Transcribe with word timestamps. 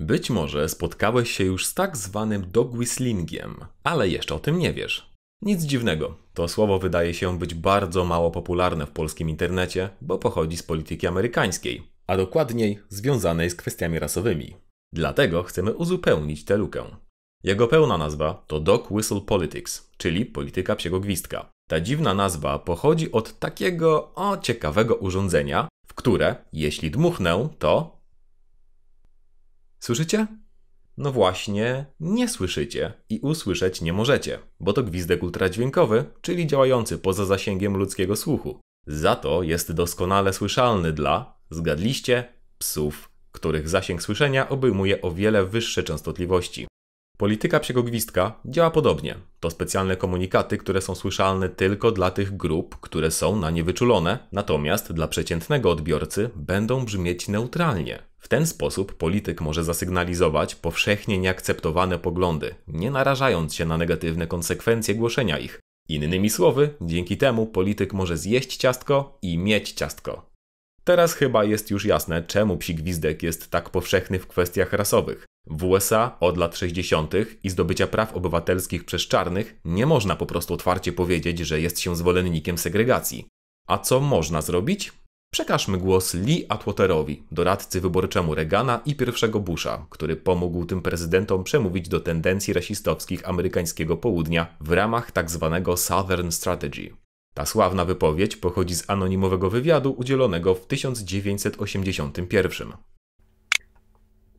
Być 0.00 0.30
może 0.30 0.68
spotkałeś 0.68 1.30
się 1.30 1.44
już 1.44 1.66
z 1.66 1.74
tak 1.74 1.96
zwanym 1.96 2.50
dog 2.50 2.74
whistlingiem, 2.74 3.64
ale 3.84 4.08
jeszcze 4.08 4.34
o 4.34 4.38
tym 4.38 4.58
nie 4.58 4.72
wiesz. 4.72 5.10
Nic 5.42 5.62
dziwnego, 5.62 6.18
to 6.34 6.48
słowo 6.48 6.78
wydaje 6.78 7.14
się 7.14 7.38
być 7.38 7.54
bardzo 7.54 8.04
mało 8.04 8.30
popularne 8.30 8.86
w 8.86 8.90
polskim 8.90 9.30
internecie, 9.30 9.90
bo 10.00 10.18
pochodzi 10.18 10.56
z 10.56 10.62
polityki 10.62 11.06
amerykańskiej, 11.06 11.82
a 12.06 12.16
dokładniej 12.16 12.78
związanej 12.88 13.50
z 13.50 13.54
kwestiami 13.54 13.98
rasowymi. 13.98 14.56
Dlatego 14.92 15.42
chcemy 15.42 15.74
uzupełnić 15.74 16.44
tę 16.44 16.56
lukę. 16.56 16.84
Jego 17.44 17.68
pełna 17.68 17.98
nazwa 17.98 18.44
to 18.46 18.60
Dog 18.60 18.90
Whistle 18.90 19.20
Politics, 19.20 19.90
czyli 19.96 20.26
polityka 20.26 20.76
psiego 20.76 21.00
gwizdka. 21.00 21.50
Ta 21.68 21.80
dziwna 21.80 22.14
nazwa 22.14 22.58
pochodzi 22.58 23.12
od 23.12 23.38
takiego 23.38 24.14
o 24.14 24.36
ciekawego 24.36 24.94
urządzenia, 24.94 25.68
w 25.86 25.94
które, 25.94 26.36
jeśli 26.52 26.90
dmuchnę, 26.90 27.48
to. 27.58 27.95
Słyszycie? 29.86 30.26
No 30.96 31.12
właśnie, 31.12 31.86
nie 32.00 32.28
słyszycie 32.28 32.92
i 33.08 33.20
usłyszeć 33.20 33.80
nie 33.80 33.92
możecie, 33.92 34.38
bo 34.60 34.72
to 34.72 34.82
gwizdek 34.82 35.22
ultradźwiękowy, 35.22 36.04
czyli 36.20 36.46
działający 36.46 36.98
poza 36.98 37.24
zasięgiem 37.24 37.76
ludzkiego 37.76 38.16
słuchu. 38.16 38.60
Za 38.86 39.16
to 39.16 39.42
jest 39.42 39.72
doskonale 39.72 40.32
słyszalny 40.32 40.92
dla, 40.92 41.38
zgadliście, 41.50 42.24
psów, 42.58 43.10
których 43.32 43.68
zasięg 43.68 44.02
słyszenia 44.02 44.48
obejmuje 44.48 45.02
o 45.02 45.10
wiele 45.10 45.44
wyższe 45.44 45.82
częstotliwości. 45.82 46.66
Polityka 47.18 47.60
psiego 47.60 47.82
gwizdka 47.82 48.40
działa 48.44 48.70
podobnie. 48.70 49.14
To 49.40 49.50
specjalne 49.50 49.96
komunikaty, 49.96 50.58
które 50.58 50.80
są 50.80 50.94
słyszalne 50.94 51.48
tylko 51.48 51.90
dla 51.90 52.10
tych 52.10 52.36
grup, 52.36 52.76
które 52.80 53.10
są 53.10 53.36
na 53.36 53.50
nie 53.50 53.64
wyczulone, 53.64 54.18
natomiast 54.32 54.92
dla 54.92 55.08
przeciętnego 55.08 55.70
odbiorcy 55.70 56.30
będą 56.36 56.84
brzmieć 56.84 57.28
neutralnie. 57.28 58.05
W 58.18 58.28
ten 58.28 58.46
sposób 58.46 58.94
polityk 58.94 59.40
może 59.40 59.64
zasygnalizować 59.64 60.54
powszechnie 60.54 61.18
nieakceptowane 61.18 61.98
poglądy, 61.98 62.54
nie 62.68 62.90
narażając 62.90 63.54
się 63.54 63.64
na 63.64 63.78
negatywne 63.78 64.26
konsekwencje 64.26 64.94
głoszenia 64.94 65.38
ich. 65.38 65.60
Innymi 65.88 66.30
słowy, 66.30 66.74
dzięki 66.80 67.16
temu 67.16 67.46
polityk 67.46 67.92
może 67.92 68.16
zjeść 68.16 68.56
ciastko 68.56 69.18
i 69.22 69.38
mieć 69.38 69.72
ciastko. 69.72 70.30
Teraz 70.84 71.14
chyba 71.14 71.44
jest 71.44 71.70
już 71.70 71.84
jasne, 71.84 72.22
czemu 72.22 72.56
psi 72.56 72.74
gwizdek 72.74 73.22
jest 73.22 73.50
tak 73.50 73.70
powszechny 73.70 74.18
w 74.18 74.26
kwestiach 74.26 74.72
rasowych. 74.72 75.26
W 75.46 75.64
USA 75.64 76.16
od 76.20 76.36
lat 76.36 76.56
60. 76.56 77.14
i 77.42 77.50
zdobycia 77.50 77.86
praw 77.86 78.14
obywatelskich 78.14 78.84
przez 78.84 79.02
czarnych 79.02 79.56
nie 79.64 79.86
można 79.86 80.16
po 80.16 80.26
prostu 80.26 80.54
otwarcie 80.54 80.92
powiedzieć, 80.92 81.38
że 81.38 81.60
jest 81.60 81.80
się 81.80 81.96
zwolennikiem 81.96 82.58
segregacji. 82.58 83.26
A 83.68 83.78
co 83.78 84.00
można 84.00 84.42
zrobić? 84.42 84.92
Przekażmy 85.30 85.78
głos 85.78 86.14
Lee 86.14 86.46
Atwaterowi, 86.48 87.22
doradcy 87.32 87.80
wyborczemu 87.80 88.34
Reagana 88.34 88.80
i 88.86 88.94
pierwszego 88.94 89.40
Busha, 89.40 89.86
który 89.90 90.16
pomógł 90.16 90.64
tym 90.64 90.82
prezydentom 90.82 91.44
przemówić 91.44 91.88
do 91.88 92.00
tendencji 92.00 92.54
rasistowskich 92.54 93.28
amerykańskiego 93.28 93.96
południa 93.96 94.46
w 94.60 94.72
ramach 94.72 95.12
tzw. 95.12 95.60
Tak 95.64 95.78
Southern 95.78 96.30
Strategy. 96.30 96.90
Ta 97.34 97.46
sławna 97.46 97.84
wypowiedź 97.84 98.36
pochodzi 98.36 98.74
z 98.74 98.90
anonimowego 98.90 99.50
wywiadu 99.50 99.94
udzielonego 99.98 100.54
w 100.54 100.66
1981. 100.66 102.72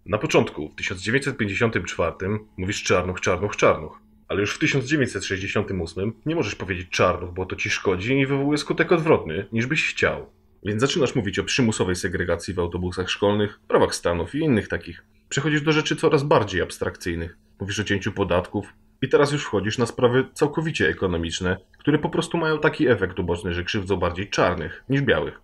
Na 0.05 0.17
początku, 0.17 0.69
w 0.69 0.75
1954, 0.75 2.15
mówisz 2.58 2.83
czarnuch, 2.83 3.21
czarnuch, 3.21 3.55
czarnuch. 3.55 3.99
Ale 4.27 4.41
już 4.41 4.55
w 4.55 4.59
1968 4.59 6.13
nie 6.25 6.35
możesz 6.35 6.55
powiedzieć 6.55 6.89
czarnuch, 6.89 7.33
bo 7.33 7.45
to 7.45 7.55
ci 7.55 7.69
szkodzi 7.69 8.19
i 8.19 8.25
wywołuje 8.25 8.58
skutek 8.58 8.91
odwrotny, 8.91 9.47
niż 9.52 9.65
byś 9.65 9.89
chciał. 9.89 10.36
Więc 10.66 10.81
zaczynasz 10.81 11.16
mówić 11.16 11.39
o 11.39 11.44
przymusowej 11.44 11.95
segregacji 11.95 12.53
w 12.53 12.59
autobusach 12.59 13.09
szkolnych, 13.09 13.59
prawach 13.67 13.95
stanów 13.95 14.36
i 14.36 14.39
innych 14.39 14.67
takich. 14.67 15.03
Przechodzisz 15.30 15.61
do 15.61 15.72
rzeczy 15.72 15.95
coraz 15.95 16.23
bardziej 16.23 16.61
abstrakcyjnych. 16.61 17.38
Mówisz 17.59 17.80
o 17.80 17.83
cięciu 17.83 18.11
podatków, 18.11 18.73
i 19.02 19.09
teraz 19.09 19.31
już 19.31 19.44
wchodzisz 19.44 19.77
na 19.77 19.86
sprawy 19.86 20.25
całkowicie 20.33 20.89
ekonomiczne, 20.89 21.58
które 21.80 21.99
po 21.99 22.09
prostu 22.09 22.38
mają 22.38 22.59
taki 22.59 22.87
efekt 22.87 23.20
uboczny, 23.20 23.54
że 23.54 23.64
krzywdzą 23.64 23.98
bardziej 23.98 24.30
czarnych 24.30 24.83
niż 24.89 25.02
białych. 25.02 25.42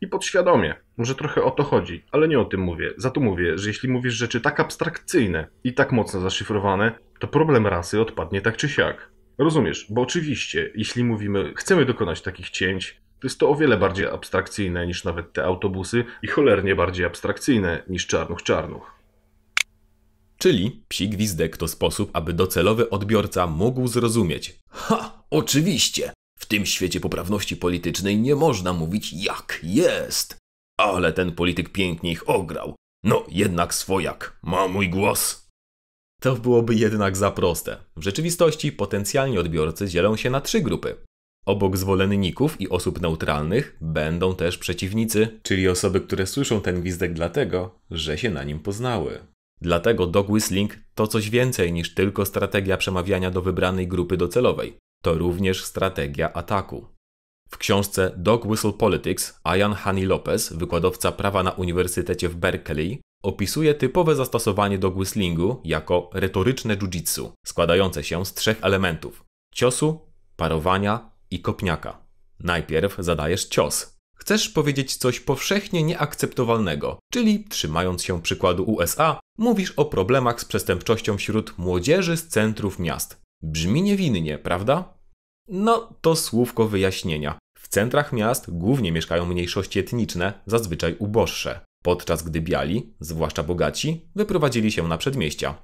I 0.00 0.06
podświadomie, 0.06 0.74
może 0.96 1.14
trochę 1.14 1.42
o 1.42 1.50
to 1.50 1.62
chodzi, 1.62 2.04
ale 2.12 2.28
nie 2.28 2.40
o 2.40 2.44
tym 2.44 2.60
mówię. 2.60 2.90
Za 2.96 3.10
to 3.10 3.20
mówię, 3.20 3.58
że 3.58 3.68
jeśli 3.68 3.88
mówisz 3.88 4.14
rzeczy 4.14 4.40
tak 4.40 4.60
abstrakcyjne 4.60 5.46
i 5.64 5.74
tak 5.74 5.92
mocno 5.92 6.20
zaszyfrowane, 6.20 6.92
to 7.18 7.28
problem 7.28 7.66
rasy 7.66 8.00
odpadnie 8.00 8.40
tak 8.40 8.56
czy 8.56 8.68
siak. 8.68 9.10
Rozumiesz, 9.38 9.86
bo 9.90 10.02
oczywiście, 10.02 10.70
jeśli 10.74 11.04
mówimy, 11.04 11.52
chcemy 11.56 11.84
dokonać 11.84 12.22
takich 12.22 12.50
cięć, 12.50 13.00
jest 13.26 13.40
to 13.40 13.50
o 13.50 13.54
wiele 13.54 13.76
bardziej 13.76 14.06
abstrakcyjne 14.06 14.86
niż 14.86 15.04
nawet 15.04 15.32
te 15.32 15.44
autobusy 15.44 16.04
i 16.22 16.26
cholernie 16.26 16.76
bardziej 16.76 17.06
abstrakcyjne 17.06 17.82
niż 17.88 18.06
czarnuch 18.06 18.42
czarnuch. 18.42 19.00
Czyli 20.38 20.82
psi 20.88 21.08
gwizdek 21.08 21.56
to 21.56 21.68
sposób, 21.68 22.10
aby 22.12 22.32
docelowy 22.32 22.90
odbiorca 22.90 23.46
mógł 23.46 23.88
zrozumieć. 23.88 24.58
Ha, 24.70 25.22
oczywiście! 25.30 26.12
W 26.38 26.46
tym 26.46 26.66
świecie 26.66 27.00
poprawności 27.00 27.56
politycznej 27.56 28.18
nie 28.18 28.36
można 28.36 28.72
mówić 28.72 29.12
jak 29.12 29.60
jest. 29.62 30.38
Ale 30.78 31.12
ten 31.12 31.32
polityk 31.32 31.68
pięknie 31.68 32.12
ich 32.12 32.28
ograł. 32.28 32.74
No, 33.04 33.26
jednak 33.28 33.74
swojak. 33.74 34.38
Ma 34.42 34.68
mój 34.68 34.90
głos. 34.90 35.48
To 36.20 36.36
byłoby 36.36 36.74
jednak 36.74 37.16
za 37.16 37.30
proste. 37.30 37.76
W 37.96 38.02
rzeczywistości 38.02 38.72
potencjalni 38.72 39.38
odbiorcy 39.38 39.88
dzielą 39.88 40.16
się 40.16 40.30
na 40.30 40.40
trzy 40.40 40.60
grupy. 40.60 40.96
Obok 41.46 41.76
zwolenników 41.76 42.60
i 42.60 42.68
osób 42.68 43.00
neutralnych 43.00 43.76
będą 43.80 44.34
też 44.34 44.58
przeciwnicy, 44.58 45.40
czyli 45.42 45.68
osoby, 45.68 46.00
które 46.00 46.26
słyszą 46.26 46.60
ten 46.60 46.80
gwizdek 46.80 47.12
dlatego, 47.12 47.80
że 47.90 48.18
się 48.18 48.30
na 48.30 48.44
nim 48.44 48.60
poznały. 48.60 49.18
Dlatego 49.60 50.06
dog 50.06 50.30
whistling 50.30 50.76
to 50.94 51.06
coś 51.06 51.30
więcej 51.30 51.72
niż 51.72 51.94
tylko 51.94 52.26
strategia 52.26 52.76
przemawiania 52.76 53.30
do 53.30 53.42
wybranej 53.42 53.88
grupy 53.88 54.16
docelowej. 54.16 54.76
To 55.02 55.14
również 55.14 55.64
strategia 55.64 56.32
ataku. 56.32 56.86
W 57.48 57.58
książce 57.58 58.12
Dog 58.16 58.46
Whistle 58.46 58.72
Politics 58.72 59.40
Ian 59.56 59.74
Honey 59.74 60.06
Lopez, 60.06 60.52
wykładowca 60.52 61.12
prawa 61.12 61.42
na 61.42 61.50
Uniwersytecie 61.50 62.28
w 62.28 62.36
Berkeley, 62.36 63.00
opisuje 63.22 63.74
typowe 63.74 64.14
zastosowanie 64.14 64.78
dog 64.78 64.96
whistlingu 64.96 65.60
jako 65.64 66.10
retoryczne 66.14 66.76
jiu-jitsu, 66.76 67.30
składające 67.46 68.04
się 68.04 68.26
z 68.26 68.34
trzech 68.34 68.58
elementów: 68.62 69.24
ciosu, 69.54 70.00
parowania 70.36 71.09
i 71.30 71.40
kopniaka. 71.40 72.06
Najpierw 72.40 72.96
zadajesz 72.98 73.44
cios, 73.44 74.00
Chcesz 74.20 74.48
powiedzieć 74.48 74.96
coś 74.96 75.20
powszechnie 75.20 75.82
nieakceptowalnego, 75.82 76.98
czyli 77.12 77.44
trzymając 77.44 78.02
się 78.02 78.22
przykładu 78.22 78.64
USA, 78.64 79.20
mówisz 79.38 79.70
o 79.70 79.84
problemach 79.84 80.40
z 80.40 80.44
przestępczością 80.44 81.16
wśród 81.16 81.58
młodzieży 81.58 82.16
z 82.16 82.28
centrów 82.28 82.78
miast. 82.78 83.20
Brzmi 83.42 83.82
niewinnie, 83.82 84.38
prawda? 84.38 84.94
No, 85.48 85.94
to 86.00 86.16
słówko 86.16 86.68
wyjaśnienia. 86.68 87.38
W 87.58 87.68
centrach 87.68 88.12
miast 88.12 88.50
głównie 88.50 88.92
mieszkają 88.92 89.26
mniejszości 89.26 89.78
etniczne, 89.78 90.32
zazwyczaj 90.46 90.96
uboższe, 90.98 91.60
podczas 91.82 92.22
gdy 92.22 92.40
biali, 92.40 92.94
zwłaszcza 93.00 93.42
bogaci, 93.42 94.10
wyprowadzili 94.14 94.72
się 94.72 94.88
na 94.88 94.98
przedmieścia. 94.98 95.54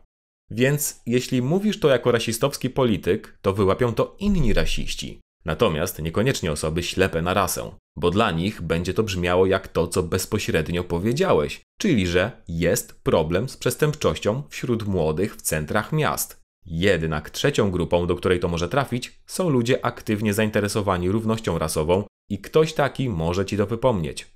Więc 0.51 1.03
jeśli 1.07 1.43
mówisz 1.43 1.81
to 1.81 1.89
jako 1.89 2.13
rasistowski 2.13 2.71
polityk, 2.71 3.39
to 3.43 3.53
wyłapią 3.53 3.95
to 3.95 4.17
inni 4.19 4.53
rasiści. 4.53 5.21
Natomiast 5.47 6.03
niekoniecznie 6.03 6.53
osoby 6.53 6.83
ślepe 6.83 7.23
na 7.23 7.35
rasę, 7.35 7.71
bo 7.97 8.11
dla 8.11 8.31
nich 8.31 8.63
będzie 8.63 8.95
to 8.95 9.03
brzmiało 9.03 9.47
jak 9.47 9.69
to, 9.69 9.89
co 9.89 10.03
bezpośrednio 10.03 10.85
powiedziałeś, 10.85 11.61
czyli 11.79 12.07
że 12.07 12.43
jest 12.49 13.01
problem 13.03 13.49
z 13.49 13.57
przestępczością 13.57 14.43
wśród 14.49 14.87
młodych 14.87 15.37
w 15.37 15.43
centrach 15.43 15.93
miast. 15.93 16.41
Jednak 16.67 17.31
trzecią 17.31 17.71
grupą, 17.71 18.07
do 18.07 18.17
której 18.17 18.41
to 18.41 18.49
może 18.49 18.69
trafić, 18.69 19.21
są 19.27 19.49
ludzie 19.49 19.85
aktywnie 19.85 20.35
zainteresowani 20.35 21.11
równością 21.11 21.59
rasową 21.59 22.05
i 22.31 22.39
ktoś 22.39 22.73
taki 22.75 23.09
może 23.09 23.47
ci 23.47 23.57
to 23.57 23.67
wypomnieć. 23.67 24.27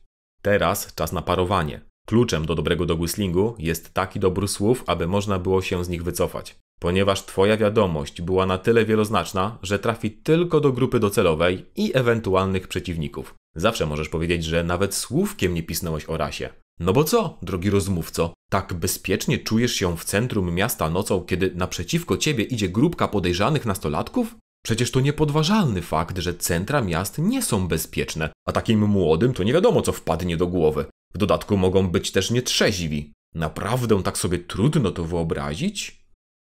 Teraz 0.42 0.94
czas 0.94 1.12
na 1.12 1.22
parowanie. 1.22 1.80
Kluczem 2.06 2.46
do 2.46 2.54
dobrego 2.54 2.86
dogwhistlingu 2.86 3.54
jest 3.58 3.94
taki 3.94 4.20
dobór 4.20 4.48
słów, 4.48 4.84
aby 4.86 5.06
można 5.06 5.38
było 5.38 5.62
się 5.62 5.84
z 5.84 5.88
nich 5.88 6.02
wycofać 6.02 6.56
ponieważ 6.80 7.24
Twoja 7.26 7.56
wiadomość 7.56 8.22
była 8.22 8.46
na 8.46 8.58
tyle 8.58 8.84
wieloznaczna, 8.84 9.58
że 9.62 9.78
trafi 9.78 10.10
tylko 10.10 10.60
do 10.60 10.72
grupy 10.72 11.00
docelowej 11.00 11.66
i 11.76 11.90
ewentualnych 11.94 12.68
przeciwników. 12.68 13.34
Zawsze 13.56 13.86
możesz 13.86 14.08
powiedzieć, 14.08 14.44
że 14.44 14.64
nawet 14.64 14.94
słówkiem 14.94 15.54
nie 15.54 15.62
pisnąłeś 15.62 16.04
o 16.08 16.16
rasie. 16.16 16.48
No 16.80 16.92
bo 16.92 17.04
co, 17.04 17.38
drogi 17.42 17.70
rozmówco, 17.70 18.34
tak 18.50 18.74
bezpiecznie 18.74 19.38
czujesz 19.38 19.72
się 19.72 19.96
w 19.96 20.04
centrum 20.04 20.54
miasta 20.54 20.90
nocą, 20.90 21.20
kiedy 21.20 21.52
naprzeciwko 21.54 22.16
ciebie 22.16 22.44
idzie 22.44 22.68
grupka 22.68 23.08
podejrzanych 23.08 23.66
nastolatków? 23.66 24.36
Przecież 24.64 24.90
to 24.90 25.00
niepodważalny 25.00 25.82
fakt, 25.82 26.18
że 26.18 26.34
centra 26.34 26.80
miast 26.80 27.18
nie 27.18 27.42
są 27.42 27.68
bezpieczne, 27.68 28.30
a 28.48 28.52
takim 28.52 28.88
młodym 28.88 29.32
to 29.32 29.42
nie 29.42 29.52
wiadomo 29.52 29.82
co 29.82 29.92
wpadnie 29.92 30.36
do 30.36 30.46
głowy. 30.46 30.84
W 31.14 31.18
dodatku 31.18 31.56
mogą 31.56 31.88
być 31.88 32.10
też 32.12 32.30
nietrzeźwi. 32.30 33.12
Naprawdę 33.34 34.02
tak 34.02 34.18
sobie 34.18 34.38
trudno 34.38 34.90
to 34.90 35.04
wyobrazić? 35.04 36.04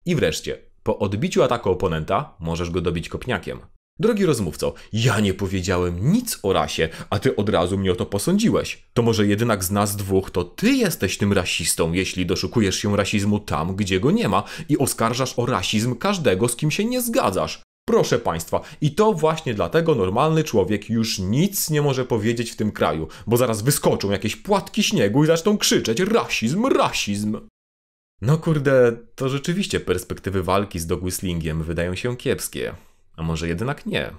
I 0.05 0.15
wreszcie, 0.15 0.57
po 0.83 0.99
odbiciu 0.99 1.43
ataku 1.43 1.69
oponenta 1.69 2.35
możesz 2.39 2.69
go 2.69 2.81
dobić 2.81 3.09
kopniakiem. 3.09 3.59
Drogi 3.99 4.25
rozmówco, 4.25 4.73
ja 4.93 5.19
nie 5.19 5.33
powiedziałem 5.33 6.11
nic 6.11 6.39
o 6.43 6.53
rasie, 6.53 6.89
a 7.09 7.19
ty 7.19 7.35
od 7.35 7.49
razu 7.49 7.77
mnie 7.77 7.91
o 7.91 7.95
to 7.95 8.05
posądziłeś. 8.05 8.83
To 8.93 9.01
może 9.01 9.27
jednak 9.27 9.63
z 9.63 9.71
nas 9.71 9.95
dwóch 9.95 10.31
to 10.31 10.43
ty 10.43 10.71
jesteś 10.71 11.17
tym 11.17 11.33
rasistą, 11.33 11.93
jeśli 11.93 12.25
doszukujesz 12.25 12.75
się 12.75 12.97
rasizmu 12.97 13.39
tam, 13.39 13.75
gdzie 13.75 13.99
go 13.99 14.11
nie 14.11 14.29
ma 14.29 14.43
i 14.69 14.77
oskarżasz 14.77 15.33
o 15.39 15.45
rasizm 15.45 15.95
każdego, 15.95 16.47
z 16.47 16.55
kim 16.55 16.71
się 16.71 16.85
nie 16.85 17.01
zgadzasz. 17.01 17.61
Proszę 17.89 18.19
Państwa, 18.19 18.61
i 18.81 18.91
to 18.91 19.13
właśnie 19.13 19.53
dlatego 19.53 19.95
normalny 19.95 20.43
człowiek 20.43 20.89
już 20.89 21.19
nic 21.19 21.69
nie 21.69 21.81
może 21.81 22.05
powiedzieć 22.05 22.51
w 22.51 22.55
tym 22.55 22.71
kraju, 22.71 23.07
bo 23.27 23.37
zaraz 23.37 23.61
wyskoczą 23.61 24.11
jakieś 24.11 24.35
płatki 24.35 24.83
śniegu 24.83 25.23
i 25.23 25.27
zaczną 25.27 25.57
krzyczeć 25.57 25.99
rasizm, 25.99 26.65
rasizm. 26.65 27.39
No 28.21 28.37
kurde, 28.37 28.97
to 29.15 29.29
rzeczywiście 29.29 29.79
perspektywy 29.79 30.43
walki 30.43 30.79
z 30.79 30.87
dogwhistlingiem 30.87 31.63
wydają 31.63 31.95
się 31.95 32.17
kiepskie. 32.17 32.75
A 33.15 33.23
może 33.23 33.47
jednak 33.47 33.85
nie? 33.85 34.11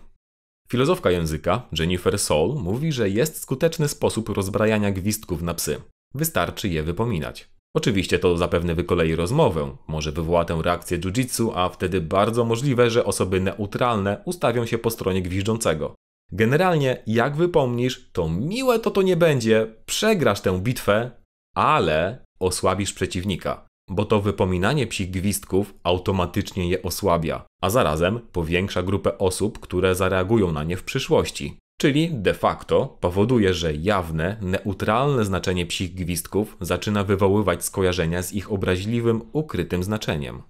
Filozofka 0.68 1.10
języka, 1.10 1.62
Jennifer 1.78 2.18
Soul, 2.18 2.62
mówi, 2.62 2.92
że 2.92 3.10
jest 3.10 3.40
skuteczny 3.40 3.88
sposób 3.88 4.28
rozbrajania 4.28 4.90
gwizdków 4.90 5.42
na 5.42 5.54
psy. 5.54 5.80
Wystarczy 6.14 6.68
je 6.68 6.82
wypominać. 6.82 7.48
Oczywiście 7.76 8.18
to 8.18 8.36
zapewne 8.36 8.74
wykolei 8.74 9.14
rozmowę, 9.14 9.76
może 9.88 10.12
wywoła 10.12 10.44
tę 10.44 10.60
reakcję 10.62 10.98
jiu-jitsu, 10.98 11.52
a 11.54 11.68
wtedy 11.68 12.00
bardzo 12.00 12.44
możliwe, 12.44 12.90
że 12.90 13.04
osoby 13.04 13.40
neutralne 13.40 14.22
ustawią 14.24 14.66
się 14.66 14.78
po 14.78 14.90
stronie 14.90 15.22
gwiżdżącego. 15.22 15.94
Generalnie, 16.32 17.02
jak 17.06 17.36
wypomnisz, 17.36 18.10
to 18.12 18.28
miłe 18.28 18.78
to 18.78 18.90
to 18.90 19.02
nie 19.02 19.16
będzie, 19.16 19.74
przegrasz 19.86 20.40
tę 20.40 20.60
bitwę, 20.60 21.10
ale 21.54 22.24
osłabisz 22.40 22.92
przeciwnika 22.92 23.68
bo 23.88 24.04
to 24.04 24.20
wypominanie 24.20 24.86
psich 24.86 25.10
gwizdków 25.10 25.74
automatycznie 25.82 26.68
je 26.68 26.82
osłabia, 26.82 27.46
a 27.62 27.70
zarazem 27.70 28.20
powiększa 28.32 28.82
grupę 28.82 29.18
osób, 29.18 29.58
które 29.58 29.94
zareagują 29.94 30.52
na 30.52 30.64
nie 30.64 30.76
w 30.76 30.84
przyszłości. 30.84 31.58
Czyli 31.80 32.10
de 32.12 32.34
facto 32.34 32.96
powoduje, 33.00 33.54
że 33.54 33.74
jawne, 33.74 34.36
neutralne 34.40 35.24
znaczenie 35.24 35.66
psich 35.66 35.94
gwizdków 35.94 36.56
zaczyna 36.60 37.04
wywoływać 37.04 37.64
skojarzenia 37.64 38.22
z 38.22 38.32
ich 38.32 38.52
obraźliwym, 38.52 39.22
ukrytym 39.32 39.82
znaczeniem. 39.82 40.42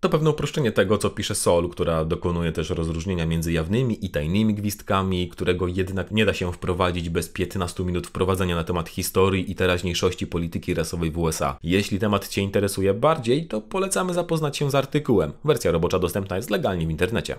To 0.00 0.08
pewne 0.08 0.30
uproszczenie 0.30 0.72
tego, 0.72 0.98
co 0.98 1.10
pisze 1.10 1.34
Sol, 1.34 1.68
która 1.68 2.04
dokonuje 2.04 2.52
też 2.52 2.70
rozróżnienia 2.70 3.26
między 3.26 3.52
jawnymi 3.52 4.04
i 4.06 4.10
tajnymi 4.10 4.54
gwizdkami, 4.54 5.28
którego 5.28 5.66
jednak 5.66 6.10
nie 6.10 6.26
da 6.26 6.34
się 6.34 6.52
wprowadzić 6.52 7.10
bez 7.10 7.28
15 7.28 7.84
minut 7.84 8.06
wprowadzenia 8.06 8.56
na 8.56 8.64
temat 8.64 8.88
historii 8.88 9.50
i 9.50 9.54
teraźniejszości 9.54 10.26
polityki 10.26 10.74
rasowej 10.74 11.10
w 11.10 11.18
USA. 11.18 11.58
Jeśli 11.62 11.98
temat 11.98 12.28
Cię 12.28 12.42
interesuje 12.42 12.94
bardziej, 12.94 13.46
to 13.46 13.60
polecamy 13.60 14.14
zapoznać 14.14 14.56
się 14.56 14.70
z 14.70 14.74
artykułem. 14.74 15.32
Wersja 15.44 15.70
robocza 15.70 15.98
dostępna 15.98 16.36
jest 16.36 16.50
legalnie 16.50 16.86
w 16.86 16.90
internecie. 16.90 17.36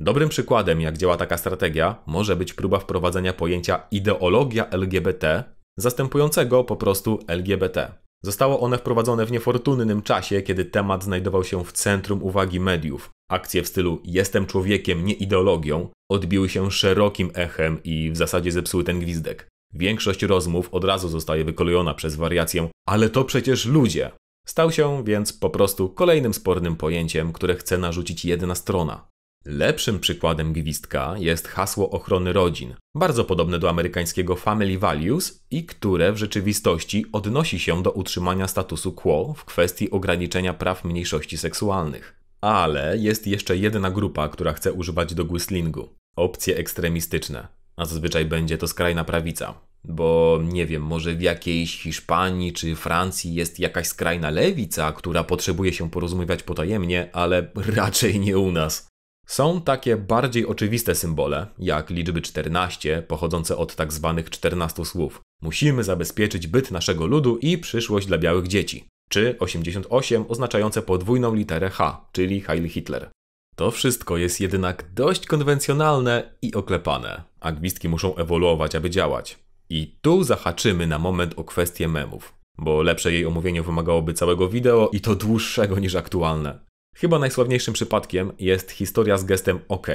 Dobrym 0.00 0.28
przykładem, 0.28 0.80
jak 0.80 0.98
działa 0.98 1.16
taka 1.16 1.36
strategia, 1.36 2.02
może 2.06 2.36
być 2.36 2.54
próba 2.54 2.78
wprowadzenia 2.78 3.32
pojęcia 3.32 3.86
ideologia 3.90 4.70
LGBT, 4.70 5.44
zastępującego 5.78 6.64
po 6.64 6.76
prostu 6.76 7.18
LGBT. 7.28 7.92
Zostało 8.24 8.60
one 8.60 8.78
wprowadzone 8.78 9.26
w 9.26 9.32
niefortunnym 9.32 10.02
czasie, 10.02 10.42
kiedy 10.42 10.64
temat 10.64 11.04
znajdował 11.04 11.44
się 11.44 11.64
w 11.64 11.72
centrum 11.72 12.22
uwagi 12.22 12.60
mediów. 12.60 13.10
Akcje 13.30 13.62
w 13.62 13.68
stylu 13.68 14.00
jestem 14.04 14.46
człowiekiem, 14.46 15.04
nie 15.04 15.14
ideologią 15.14 15.88
odbiły 16.10 16.48
się 16.48 16.70
szerokim 16.70 17.30
echem 17.34 17.82
i 17.84 18.10
w 18.10 18.16
zasadzie 18.16 18.52
zepsuły 18.52 18.84
ten 18.84 19.00
gwizdek. 19.00 19.48
Większość 19.74 20.22
rozmów 20.22 20.74
od 20.74 20.84
razu 20.84 21.08
zostaje 21.08 21.44
wykolejona 21.44 21.94
przez 21.94 22.16
wariację, 22.16 22.68
ale 22.88 23.08
to 23.08 23.24
przecież 23.24 23.66
ludzie. 23.66 24.10
Stał 24.46 24.72
się 24.72 25.04
więc 25.04 25.32
po 25.32 25.50
prostu 25.50 25.88
kolejnym 25.88 26.34
spornym 26.34 26.76
pojęciem, 26.76 27.32
które 27.32 27.54
chce 27.54 27.78
narzucić 27.78 28.24
jedna 28.24 28.54
strona. 28.54 29.07
Lepszym 29.44 30.00
przykładem 30.00 30.52
gwizdka 30.52 31.14
jest 31.18 31.48
hasło 31.48 31.90
ochrony 31.90 32.32
rodzin, 32.32 32.74
bardzo 32.96 33.24
podobne 33.24 33.58
do 33.58 33.70
amerykańskiego 33.70 34.36
Family 34.36 34.78
Values 34.78 35.44
i 35.50 35.66
które 35.66 36.12
w 36.12 36.16
rzeczywistości 36.16 37.06
odnosi 37.12 37.58
się 37.58 37.82
do 37.82 37.90
utrzymania 37.90 38.48
statusu 38.48 38.92
quo 38.92 39.34
w 39.36 39.44
kwestii 39.44 39.90
ograniczenia 39.90 40.54
praw 40.54 40.84
mniejszości 40.84 41.38
seksualnych. 41.38 42.14
Ale 42.40 42.98
jest 42.98 43.26
jeszcze 43.26 43.56
jedna 43.56 43.90
grupa, 43.90 44.28
która 44.28 44.52
chce 44.52 44.72
używać 44.72 45.14
do 45.14 45.24
whistlingu. 45.24 45.88
Opcje 46.16 46.56
ekstremistyczne. 46.56 47.48
A 47.76 47.84
zazwyczaj 47.84 48.24
będzie 48.24 48.58
to 48.58 48.68
skrajna 48.68 49.04
prawica. 49.04 49.54
Bo 49.84 50.40
nie 50.44 50.66
wiem, 50.66 50.82
może 50.82 51.14
w 51.14 51.22
jakiejś 51.22 51.82
Hiszpanii 51.82 52.52
czy 52.52 52.76
Francji 52.76 53.34
jest 53.34 53.58
jakaś 53.58 53.86
skrajna 53.86 54.30
lewica, 54.30 54.92
która 54.92 55.24
potrzebuje 55.24 55.72
się 55.72 55.90
porozumiewać 55.90 56.42
potajemnie, 56.42 57.10
ale 57.12 57.50
raczej 57.76 58.20
nie 58.20 58.38
u 58.38 58.52
nas. 58.52 58.87
Są 59.28 59.60
takie 59.60 59.96
bardziej 59.96 60.46
oczywiste 60.46 60.94
symbole, 60.94 61.46
jak 61.58 61.90
liczby 61.90 62.22
14 62.22 63.02
pochodzące 63.08 63.56
od 63.56 63.74
tak 63.74 63.92
zwanych 63.92 64.30
14 64.30 64.84
słów. 64.84 65.20
Musimy 65.42 65.84
zabezpieczyć 65.84 66.46
byt 66.46 66.70
naszego 66.70 67.06
ludu 67.06 67.38
i 67.38 67.58
przyszłość 67.58 68.06
dla 68.06 68.18
białych 68.18 68.48
dzieci. 68.48 68.84
Czy 69.08 69.36
88 69.38 70.24
oznaczające 70.28 70.82
podwójną 70.82 71.34
literę 71.34 71.70
H, 71.70 72.08
czyli 72.12 72.40
Heil 72.40 72.68
Hitler. 72.68 73.10
To 73.56 73.70
wszystko 73.70 74.16
jest 74.16 74.40
jednak 74.40 74.92
dość 74.94 75.26
konwencjonalne 75.26 76.34
i 76.42 76.54
oklepane, 76.54 77.22
a 77.40 77.52
gwizdki 77.52 77.88
muszą 77.88 78.16
ewoluować, 78.16 78.74
aby 78.74 78.90
działać. 78.90 79.38
I 79.70 79.98
tu 80.02 80.24
zahaczymy 80.24 80.86
na 80.86 80.98
moment 80.98 81.34
o 81.36 81.44
kwestię 81.44 81.88
memów, 81.88 82.34
bo 82.58 82.82
lepsze 82.82 83.12
jej 83.12 83.26
omówienie 83.26 83.62
wymagałoby 83.62 84.14
całego 84.14 84.48
wideo 84.48 84.90
i 84.92 85.00
to 85.00 85.14
dłuższego 85.14 85.78
niż 85.78 85.94
aktualne. 85.94 86.67
Chyba 87.00 87.18
najsławniejszym 87.18 87.74
przypadkiem 87.74 88.32
jest 88.38 88.70
historia 88.70 89.18
z 89.18 89.24
gestem 89.24 89.58
OK, 89.68 89.86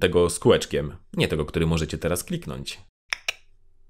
tego 0.00 0.30
z 0.30 0.38
kółeczkiem, 0.38 0.96
nie 1.16 1.28
tego, 1.28 1.44
który 1.44 1.66
możecie 1.66 1.98
teraz 1.98 2.24
kliknąć. 2.24 2.80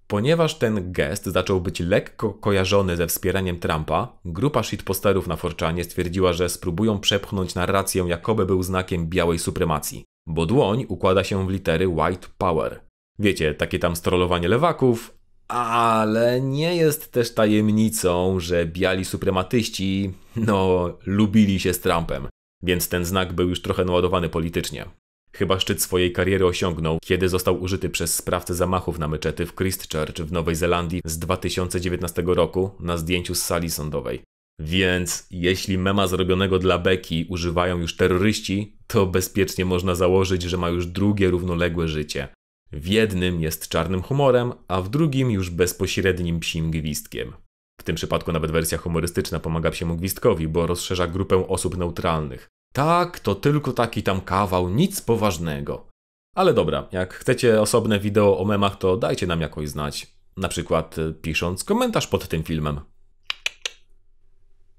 Ponieważ 0.07 0.55
ten 0.55 0.93
gest 0.93 1.27
zaczął 1.27 1.61
być 1.61 1.81
lekko 1.81 2.33
kojarzony 2.33 2.97
ze 2.97 3.07
wspieraniem 3.07 3.59
Trumpa, 3.59 4.19
grupa 4.25 4.63
shitposterów 4.63 5.27
na 5.27 5.37
Forczanie 5.37 5.85
stwierdziła, 5.85 6.33
że 6.33 6.49
spróbują 6.49 7.01
przepchnąć 7.01 7.55
narrację, 7.55 8.05
jakoby 8.09 8.47
był 8.47 8.63
znakiem 8.63 9.07
białej 9.07 9.39
supremacji, 9.39 10.05
bo 10.27 10.47
dłoń 10.47 10.85
układa 10.89 11.25
się 11.25 11.47
w 11.47 11.51
litery 11.51 11.89
White 11.89 12.29
Power. 12.39 12.81
Wiecie, 13.19 13.55
takie 13.55 13.79
tam 13.79 13.97
strolowanie 13.97 14.49
lewaków, 14.49 15.15
ale 15.49 16.41
nie 16.41 16.77
jest 16.77 17.13
też 17.13 17.35
tajemnicą, 17.35 18.41
że 18.41 18.67
biali 18.67 19.05
suprematyści, 19.05 20.13
no, 20.37 20.89
lubili 21.07 21.61
się 21.61 21.75
z 21.75 21.81
Trumpem 21.81 22.29
więc 22.63 22.89
ten 22.89 23.05
znak 23.05 23.33
był 23.33 23.49
już 23.49 23.63
trochę 23.63 23.85
naładowany 23.85 24.29
politycznie. 24.29 24.87
Chyba 25.33 25.61
szczyt 25.61 25.83
swojej 25.83 26.13
kariery 26.13 26.47
osiągnął, 26.47 26.99
kiedy 27.05 27.29
został 27.29 27.63
użyty 27.63 27.91
przez 27.91 28.15
sprawcę 28.15 28.55
zamachów 28.55 28.99
na 28.99 29.09
meczety 29.09 29.47
w 29.47 29.55
Christchurch 29.55 30.21
w 30.21 30.33
Nowej 30.33 30.55
Zelandii 30.55 31.01
z 31.05 31.19
2019 31.19 32.23
roku 32.27 32.71
na 32.81 32.97
zdjęciu 32.97 33.35
z 33.35 33.43
sali 33.43 33.71
sądowej. 33.71 34.23
Więc 34.61 35.27
jeśli 35.31 35.79
mema 35.79 36.07
zrobionego 36.07 36.59
dla 36.59 36.79
beki 36.79 37.27
używają 37.29 37.79
już 37.79 37.97
terroryści, 37.97 38.77
to 38.87 39.07
bezpiecznie 39.07 39.65
można 39.65 39.95
założyć, 39.95 40.43
że 40.43 40.57
ma 40.57 40.69
już 40.69 40.87
drugie 40.87 41.31
równoległe 41.31 41.89
życie. 41.89 42.29
W 42.73 42.87
jednym 42.87 43.41
jest 43.41 43.69
czarnym 43.69 44.03
humorem, 44.03 44.53
a 44.69 44.83
w 44.83 44.89
drugim 44.89 45.31
już 45.31 45.51
bezpośrednim 45.51 46.41
psim 46.41 46.71
gwizdkiem. 46.71 47.33
W 47.81 47.83
tym 47.83 47.97
przypadku 47.97 48.33
nawet 48.33 48.51
wersja 48.51 48.79
humorystyczna 48.79 49.41
pomaga 49.41 49.71
psiemu 49.71 49.97
gwizdkowi, 49.97 50.49
bo 50.49 50.67
rozszerza 50.67 51.07
grupę 51.07 51.49
osób 51.49 51.77
neutralnych. 51.77 52.49
Tak, 52.73 53.21
to 53.21 53.35
tylko 53.35 53.73
taki 53.73 54.03
tam 54.03 54.21
kawał, 54.21 54.69
nic 54.69 55.01
poważnego. 55.01 55.89
Ale 56.35 56.55
dobra, 56.55 56.89
jak 56.93 57.15
chcecie 57.15 57.61
osobne 57.61 58.01
wideo 58.01 58.39
o 58.39 58.45
memach, 58.45 58.77
to 58.77 58.97
dajcie 58.97 59.27
nam 59.27 59.41
jakoś 59.41 59.69
znać. 59.69 60.07
Na 60.37 60.49
przykład 60.49 60.99
e, 60.99 61.13
pisząc 61.13 61.65
komentarz 61.65 62.07
pod 62.07 62.29
tym 62.29 62.43
filmem. 62.43 62.81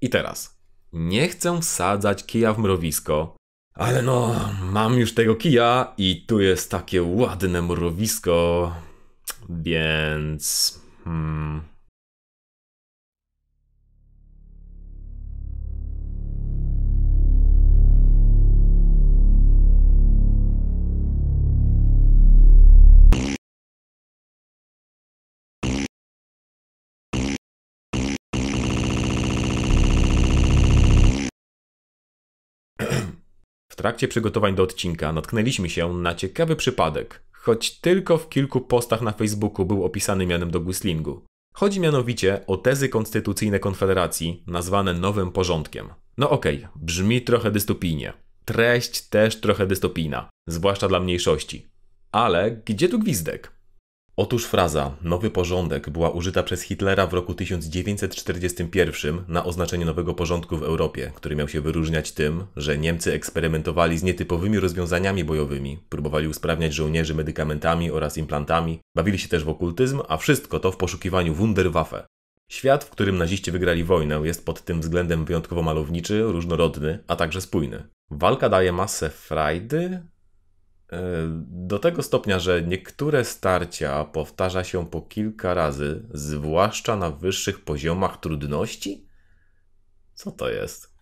I 0.00 0.10
teraz. 0.10 0.60
Nie 0.92 1.28
chcę 1.28 1.60
wsadzać 1.60 2.26
kija 2.26 2.52
w 2.52 2.58
mrowisko, 2.58 3.36
ale 3.74 4.02
no, 4.02 4.34
mam 4.62 4.98
już 4.98 5.14
tego 5.14 5.36
kija 5.36 5.94
i 5.98 6.24
tu 6.26 6.40
jest 6.40 6.70
takie 6.70 7.02
ładne 7.02 7.62
mrowisko, 7.62 8.72
więc... 9.48 10.74
Hmm, 11.04 11.62
trakcie 33.80 34.08
przygotowań 34.08 34.54
do 34.54 34.62
odcinka 34.62 35.12
natknęliśmy 35.12 35.70
się 35.70 35.92
na 35.92 36.14
ciekawy 36.14 36.56
przypadek, 36.56 37.22
choć 37.32 37.80
tylko 37.80 38.18
w 38.18 38.28
kilku 38.28 38.60
postach 38.60 39.02
na 39.02 39.12
Facebooku 39.12 39.66
był 39.66 39.84
opisany 39.84 40.26
mianem 40.26 40.50
do 40.50 40.60
Guslingu. 40.60 41.24
Chodzi 41.54 41.80
mianowicie 41.80 42.46
o 42.46 42.56
tezy 42.56 42.88
konstytucyjne 42.88 43.58
Konfederacji, 43.58 44.44
nazwane 44.46 44.94
nowym 44.94 45.32
porządkiem. 45.32 45.88
No 46.18 46.30
okej, 46.30 46.56
okay, 46.56 46.70
brzmi 46.76 47.22
trochę 47.22 47.50
dystopijnie. 47.50 48.12
treść 48.44 49.08
też 49.08 49.40
trochę 49.40 49.66
dystopijna, 49.66 50.30
zwłaszcza 50.48 50.88
dla 50.88 51.00
mniejszości. 51.00 51.70
Ale 52.12 52.50
gdzie 52.50 52.88
tu 52.88 52.98
gwizdek? 52.98 53.52
Otóż 54.16 54.44
fraza 54.44 54.96
nowy 55.02 55.30
porządek 55.30 55.90
była 55.90 56.10
użyta 56.10 56.42
przez 56.42 56.62
Hitlera 56.62 57.06
w 57.06 57.14
roku 57.14 57.34
1941 57.34 59.24
na 59.28 59.44
oznaczenie 59.44 59.84
nowego 59.84 60.14
porządku 60.14 60.56
w 60.56 60.62
Europie, 60.62 61.12
który 61.14 61.36
miał 61.36 61.48
się 61.48 61.60
wyróżniać 61.60 62.12
tym, 62.12 62.44
że 62.56 62.78
Niemcy 62.78 63.12
eksperymentowali 63.12 63.98
z 63.98 64.02
nietypowymi 64.02 64.60
rozwiązaniami 64.60 65.24
bojowymi, 65.24 65.78
próbowali 65.88 66.28
usprawniać 66.28 66.74
żołnierzy 66.74 67.14
medykamentami 67.14 67.90
oraz 67.90 68.18
implantami, 68.18 68.80
bawili 68.96 69.18
się 69.18 69.28
też 69.28 69.44
w 69.44 69.48
okultyzm, 69.48 70.00
a 70.08 70.16
wszystko 70.16 70.60
to 70.60 70.72
w 70.72 70.76
poszukiwaniu 70.76 71.34
Wunderwaffe. 71.34 72.06
Świat, 72.48 72.84
w 72.84 72.90
którym 72.90 73.18
naziści 73.18 73.50
wygrali 73.50 73.84
wojnę, 73.84 74.20
jest 74.24 74.46
pod 74.46 74.64
tym 74.64 74.80
względem 74.80 75.24
wyjątkowo 75.24 75.62
malowniczy, 75.62 76.22
różnorodny, 76.22 76.98
a 77.08 77.16
także 77.16 77.40
spójny. 77.40 77.82
Walka 78.10 78.48
daje 78.48 78.72
masę 78.72 79.10
frajdy, 79.10 80.02
do 81.46 81.78
tego 81.78 82.02
stopnia, 82.02 82.38
że 82.38 82.62
niektóre 82.62 83.24
starcia 83.24 84.04
powtarza 84.04 84.64
się 84.64 84.86
po 84.86 85.02
kilka 85.02 85.54
razy, 85.54 86.02
zwłaszcza 86.14 86.96
na 86.96 87.10
wyższych 87.10 87.64
poziomach 87.64 88.20
trudności? 88.20 89.06
Co 90.14 90.30
to 90.30 90.50
jest? 90.50 90.94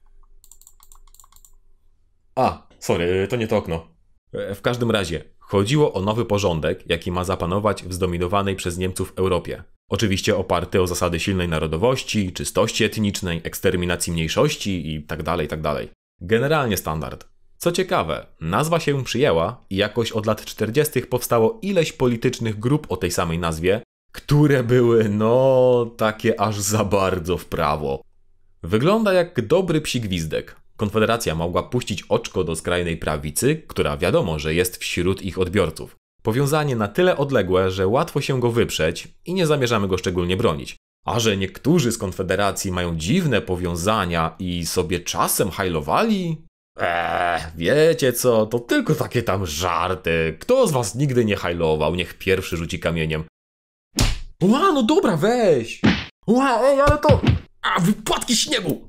A, 2.35 2.69
sorry, 2.79 3.29
to 3.29 3.37
nie 3.37 3.49
to 3.49 3.57
okno. 3.57 3.89
E, 4.33 4.55
w 4.55 4.63
każdym 4.63 4.91
razie, 4.91 5.25
chodziło 5.39 5.93
o 5.93 6.01
nowy 6.01 6.25
porządek, 6.25 6.91
jaki 6.91 7.13
ma 7.13 7.25
zapanować 7.25 7.85
w 7.85 7.93
zdominowanej 7.93 8.57
przez 8.57 8.79
Niemców 8.79 9.13
Europie. 9.17 9.63
Oczywiście 9.89 10.37
oparty 10.37 10.83
o 10.83 10.87
zasady 10.87 11.21
silnej 11.21 11.49
narodowości, 11.49 12.33
czystości 12.33 12.85
etnicznej, 12.85 13.41
eksterminacji 13.45 14.13
mniejszości 14.13 14.93
itd., 14.93 15.25
tak 15.25 15.41
itd. 15.41 15.63
Tak 15.63 15.89
Generalnie 16.21 16.77
standard. 16.77 17.38
Co 17.59 17.73
ciekawe, 17.73 18.27
nazwa 18.41 18.81
się 18.81 19.05
przyjęła 19.05 19.65
i 19.71 19.77
jakoś 19.77 20.13
od 20.13 20.27
lat 20.27 20.45
40. 20.45 21.03
powstało 21.03 21.59
ileś 21.63 21.93
politycznych 21.93 22.59
grup 22.59 22.87
o 22.89 22.97
tej 22.97 23.11
samej 23.11 23.39
nazwie, 23.39 23.83
które 24.13 24.65
były, 24.65 25.09
no, 25.09 25.91
takie 25.97 26.41
aż 26.41 26.61
za 26.61 26.85
bardzo 26.85 27.37
w 27.37 27.45
prawo. 27.45 28.03
Wygląda 28.63 29.13
jak 29.13 29.47
dobry 29.47 29.81
psi 29.81 30.01
gwizdek. 30.01 30.57
Konfederacja 30.77 31.35
mogła 31.35 31.63
puścić 31.63 32.03
oczko 32.09 32.45
do 32.45 32.57
skrajnej 32.57 32.97
prawicy, 32.97 33.63
która 33.67 33.97
wiadomo, 33.97 34.39
że 34.39 34.55
jest 34.55 34.77
wśród 34.77 35.23
ich 35.23 35.39
odbiorców. 35.39 35.97
Powiązanie 36.23 36.77
na 36.77 36.89
tyle 36.89 37.17
odległe, 37.17 37.71
że 37.71 37.87
łatwo 37.87 38.21
się 38.21 38.41
go 38.41 38.51
wyprzeć 38.51 39.09
i 39.27 39.35
nie 39.35 39.47
zamierzamy 39.47 39.89
go 39.89 39.99
szczególnie 39.99 40.37
bronić. 40.37 40.77
A 41.07 41.21
że 41.21 41.37
niektórzy 41.37 41.93
z 41.93 41.99
Konfederacji 41.99 42.73
mają 42.73 42.97
dziwne 42.97 43.41
powiązania 43.41 44.37
i 44.39 44.67
sobie 44.67 45.01
czasem 45.01 45.51
hajlowali, 45.51 46.48
Eee, 46.79 47.41
wiecie 47.57 48.13
co, 48.13 48.47
to 48.47 48.59
tylko 48.59 48.95
takie 48.95 49.23
tam 49.23 49.47
żarty. 49.47 50.37
Kto 50.41 50.67
z 50.67 50.73
was 50.73 50.95
nigdy 50.95 51.25
nie 51.25 51.37
hajlował, 51.37 51.95
niech 51.95 52.19
pierwszy 52.19 52.57
rzuci 52.57 52.79
kamieniem. 52.81 53.25
Ła, 54.43 54.73
no 54.73 54.83
dobra, 54.83 55.17
weź! 55.17 55.81
Ła, 56.27 56.61
ej, 56.63 56.81
ale 56.81 56.99
to... 56.99 57.21
A, 57.63 57.81
wypłatki 57.81 58.37
śniegu! 58.37 58.89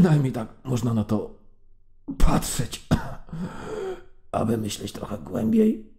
Przynajmniej 0.00 0.32
tak 0.32 0.48
można 0.64 0.94
na 0.94 1.04
to 1.04 1.38
patrzeć, 2.18 2.86
aby 4.32 4.58
myśleć 4.58 4.92
trochę 4.92 5.18
głębiej. 5.18 5.90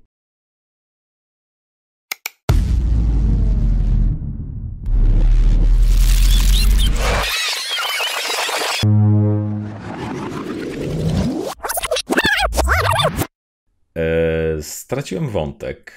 Eee, 13.95 14.63
straciłem 14.63 15.29
wątek. 15.29 15.93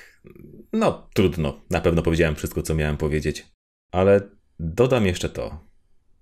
No, 0.73 1.09
trudno. 1.15 1.61
Na 1.71 1.81
pewno 1.81 2.03
powiedziałem 2.03 2.35
wszystko, 2.35 2.63
co 2.63 2.75
miałem 2.75 2.97
powiedzieć. 2.97 3.47
Ale 3.93 4.21
dodam 4.59 5.07
jeszcze 5.07 5.29
to. 5.29 5.74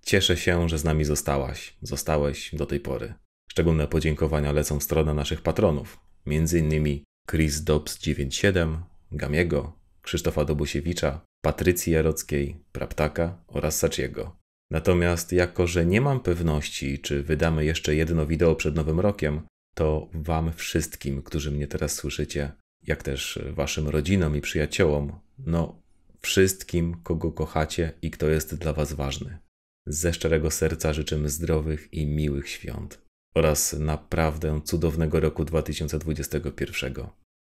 Cieszę 0.04 0.36
się, 0.36 0.68
że 0.68 0.78
z 0.78 0.84
nami 0.84 1.04
zostałaś, 1.04 1.76
zostałeś 1.82 2.54
do 2.54 2.66
tej 2.66 2.80
pory. 2.80 3.14
Szczególne 3.50 3.88
podziękowania 3.88 4.52
lecą 4.52 4.78
w 4.78 4.82
stronę 4.82 5.14
naszych 5.14 5.40
patronów, 5.40 6.00
m.in. 6.26 7.04
Chris 7.30 7.64
Dobbs 7.64 7.98
97, 7.98 8.82
Gamiego, 9.12 9.78
Krzysztofa 10.02 10.44
Dobusiewicza, 10.44 11.20
Patrycji 11.44 11.92
Jarockiej, 11.92 12.56
Praptaka 12.72 13.44
oraz 13.46 13.78
Saciego. 13.78 14.36
Natomiast 14.70 15.32
jako, 15.32 15.66
że 15.66 15.86
nie 15.86 16.00
mam 16.00 16.20
pewności, 16.20 16.98
czy 16.98 17.22
wydamy 17.22 17.64
jeszcze 17.64 17.94
jedno 17.94 18.26
wideo 18.26 18.54
przed 18.54 18.76
Nowym 18.76 19.00
Rokiem, 19.00 19.42
to 19.74 20.08
Wam 20.14 20.52
wszystkim, 20.52 21.22
którzy 21.22 21.50
mnie 21.50 21.66
teraz 21.66 21.94
słyszycie, 21.94 22.52
jak 22.86 23.02
też 23.02 23.38
Waszym 23.50 23.88
rodzinom 23.88 24.36
i 24.36 24.40
przyjaciołom, 24.40 25.12
no 25.38 25.82
wszystkim, 26.20 26.96
kogo 27.02 27.32
kochacie 27.32 27.92
i 28.02 28.10
kto 28.10 28.28
jest 28.28 28.54
dla 28.54 28.72
Was 28.72 28.92
ważny. 28.92 29.38
Ze 29.86 30.12
szczerego 30.12 30.50
serca 30.50 30.92
życzymy 30.92 31.28
zdrowych 31.28 31.88
i 31.92 32.06
miłych 32.06 32.48
świąt 32.48 33.02
oraz 33.34 33.72
naprawdę 33.72 34.60
cudownego 34.64 35.20
roku 35.20 35.44
2021. 35.44 36.94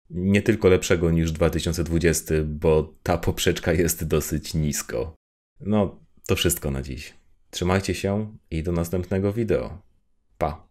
Nie 0.10 0.42
tylko 0.42 0.68
lepszego 0.68 1.12
niż 1.12 1.32
2020, 1.32 2.36
bo 2.46 2.94
ta 3.04 3.18
poprzeczka 3.18 3.74
jest 3.74 4.08
dosyć 4.08 4.54
nisko. 4.54 5.16
No, 5.60 6.00
to 6.28 6.36
wszystko 6.36 6.72
na 6.72 6.82
dziś. 6.82 7.14
Trzymajcie 7.50 7.96
się 7.96 8.38
i 8.52 8.64
do 8.64 8.72
następnego 8.72 9.34
wideo. 9.34 9.82
Pa! 10.38 10.65